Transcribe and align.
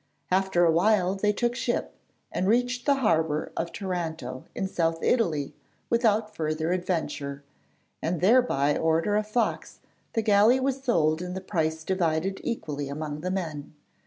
After 0.31 0.65
a 0.65 0.71
while 0.71 1.13
they 1.13 1.31
took 1.31 1.53
ship, 1.53 1.93
and 2.31 2.47
reached 2.47 2.87
the 2.87 2.95
harbour 3.01 3.51
of 3.55 3.71
Taranto 3.71 4.45
in 4.55 4.67
south 4.67 4.97
Italy 5.03 5.53
without 5.91 6.33
further 6.35 6.71
adventure, 6.71 7.43
and 8.01 8.19
there 8.19 8.41
by 8.41 8.75
order 8.75 9.15
of 9.15 9.27
Fox 9.29 9.77
the 10.13 10.23
galley 10.23 10.59
was 10.59 10.81
sold 10.83 11.21
and 11.21 11.35
the 11.35 11.39
price 11.39 11.83
divided 11.83 12.41
equally 12.43 12.89
among 12.89 13.21
the 13.21 13.29
men. 13.29 13.75